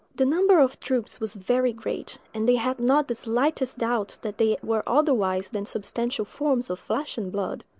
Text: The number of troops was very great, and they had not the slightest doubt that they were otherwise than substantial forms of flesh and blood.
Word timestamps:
The 0.15 0.25
number 0.25 0.59
of 0.59 0.79
troops 0.79 1.19
was 1.19 1.35
very 1.35 1.71
great, 1.71 2.17
and 2.33 2.49
they 2.49 2.55
had 2.55 2.79
not 2.79 3.07
the 3.07 3.13
slightest 3.13 3.77
doubt 3.77 4.17
that 4.23 4.39
they 4.39 4.57
were 4.63 4.81
otherwise 4.87 5.51
than 5.51 5.67
substantial 5.67 6.25
forms 6.25 6.71
of 6.71 6.79
flesh 6.79 7.19
and 7.19 7.31
blood. 7.31 7.63